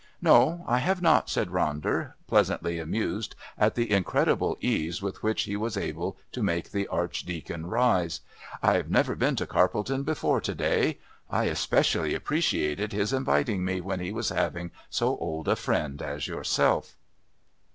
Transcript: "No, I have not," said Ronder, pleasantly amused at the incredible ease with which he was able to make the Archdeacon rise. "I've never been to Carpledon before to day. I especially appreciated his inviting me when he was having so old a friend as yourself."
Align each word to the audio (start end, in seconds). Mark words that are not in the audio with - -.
"No, 0.19 0.65
I 0.67 0.79
have 0.79 0.99
not," 0.99 1.29
said 1.29 1.49
Ronder, 1.49 2.13
pleasantly 2.25 2.79
amused 2.79 3.35
at 3.55 3.75
the 3.75 3.91
incredible 3.91 4.57
ease 4.59 4.99
with 4.99 5.21
which 5.21 5.43
he 5.43 5.55
was 5.55 5.77
able 5.77 6.17
to 6.31 6.41
make 6.41 6.71
the 6.71 6.87
Archdeacon 6.87 7.67
rise. 7.67 8.21
"I've 8.63 8.89
never 8.89 9.13
been 9.13 9.35
to 9.35 9.45
Carpledon 9.45 10.01
before 10.01 10.41
to 10.41 10.55
day. 10.55 10.97
I 11.29 11.43
especially 11.43 12.15
appreciated 12.15 12.93
his 12.93 13.13
inviting 13.13 13.63
me 13.63 13.79
when 13.79 13.99
he 13.99 14.11
was 14.11 14.29
having 14.29 14.71
so 14.89 15.17
old 15.19 15.47
a 15.47 15.55
friend 15.55 16.01
as 16.01 16.27
yourself." 16.27 16.97